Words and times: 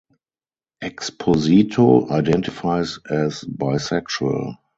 Exposito 0.81 2.09
identifies 2.09 2.97
as 3.07 3.43
bisexual. 3.43 4.55